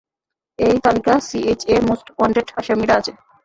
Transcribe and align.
এই 0.59 0.75
তালিকা 0.85 1.13
সিআইএর 1.27 1.81
most 1.89 2.07
wanted 2.11 2.47
আসামিরা 2.59 2.93
আছে। 2.99 3.11